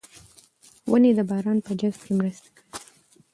ونې 0.89 1.11
د 1.17 1.19
باران 1.29 1.57
په 1.65 1.71
جذب 1.79 2.01
کې 2.05 2.13
مرسته 2.19 2.47
کوي. 2.55 2.63